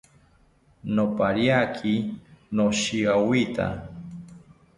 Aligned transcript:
Nopariaki 0.93 1.93
noshiawita 2.55 3.65